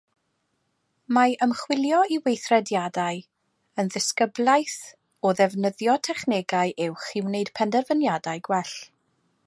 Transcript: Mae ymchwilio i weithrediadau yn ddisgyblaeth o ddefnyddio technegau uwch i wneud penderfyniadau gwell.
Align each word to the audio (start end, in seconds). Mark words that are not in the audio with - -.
Mae 1.17 1.33
ymchwilio 1.47 1.99
i 2.15 2.15
weithrediadau 2.29 3.21
yn 3.83 3.93
ddisgyblaeth 3.97 4.81
o 5.31 5.35
ddefnyddio 5.41 5.99
technegau 6.09 6.75
uwch 6.87 7.07
i 7.21 7.25
wneud 7.29 7.53
penderfyniadau 7.61 8.45
gwell. 8.51 8.75